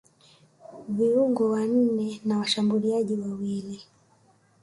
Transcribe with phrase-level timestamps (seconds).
[0.89, 3.81] viungo wanne na washambuliaji wawili